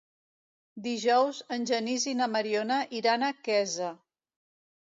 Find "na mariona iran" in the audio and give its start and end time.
2.21-3.27